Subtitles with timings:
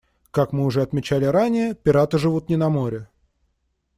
[0.31, 3.07] Как мы уже отмечали ранее, пираты живут не на море.